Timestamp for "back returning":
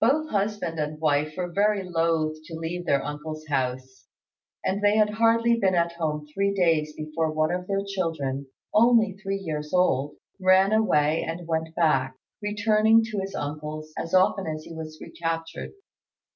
11.76-13.04